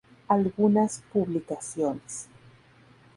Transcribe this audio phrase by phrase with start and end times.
[0.27, 2.27] Algunas publicaciones